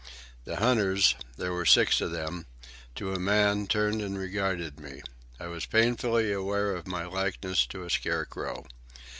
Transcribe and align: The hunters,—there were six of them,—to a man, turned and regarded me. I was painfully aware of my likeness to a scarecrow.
The 0.45 0.55
hunters,—there 0.55 1.53
were 1.53 1.63
six 1.63 2.01
of 2.01 2.11
them,—to 2.11 3.13
a 3.13 3.19
man, 3.19 3.67
turned 3.67 4.01
and 4.01 4.17
regarded 4.17 4.79
me. 4.79 5.03
I 5.39 5.45
was 5.45 5.67
painfully 5.67 6.33
aware 6.33 6.73
of 6.75 6.87
my 6.87 7.05
likeness 7.05 7.67
to 7.67 7.83
a 7.83 7.89
scarecrow. 7.91 8.65